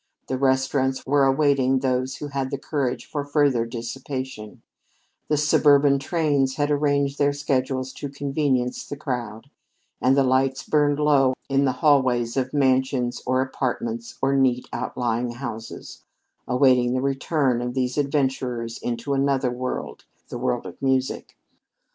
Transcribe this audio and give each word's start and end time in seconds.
The 0.29 0.37
restaurants 0.39 1.05
were 1.05 1.25
awaiting 1.25 1.77
those 1.81 2.15
who 2.15 2.29
had 2.29 2.49
the 2.49 2.57
courage 2.57 3.05
for 3.05 3.23
further 3.23 3.67
dissipation; 3.67 4.63
the 5.29 5.37
suburban 5.37 5.99
trains 5.99 6.55
had 6.55 6.71
arranged 6.71 7.19
their 7.19 7.33
schedules 7.33 7.93
to 7.93 8.09
convenience 8.09 8.83
the 8.83 8.97
crowd; 8.97 9.51
and 10.01 10.17
the 10.17 10.23
lights 10.23 10.63
burned 10.63 10.97
low 10.97 11.35
in 11.49 11.65
the 11.65 11.71
hallways 11.85 12.35
of 12.35 12.51
mansions, 12.51 13.21
or 13.27 13.41
apartments, 13.43 14.17
or 14.23 14.35
neat 14.35 14.67
outlying 14.73 15.33
houses, 15.33 16.03
awaiting 16.47 16.93
the 16.95 17.01
return 17.03 17.61
of 17.61 17.75
these 17.75 17.95
adventurers 17.95 18.79
into 18.79 19.13
another 19.13 19.51
world 19.51 20.05
the 20.29 20.39
world 20.39 20.65
of 20.65 20.81
music. 20.81 21.37